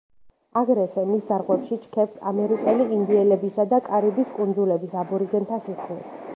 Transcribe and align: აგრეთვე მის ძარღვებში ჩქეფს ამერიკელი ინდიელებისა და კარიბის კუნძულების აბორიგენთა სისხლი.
აგრეთვე 0.61 1.03
მის 1.09 1.21
ძარღვებში 1.31 1.77
ჩქეფს 1.83 2.23
ამერიკელი 2.33 2.89
ინდიელებისა 2.97 3.69
და 3.75 3.83
კარიბის 3.91 4.35
კუნძულების 4.41 5.01
აბორიგენთა 5.05 5.65
სისხლი. 5.69 6.03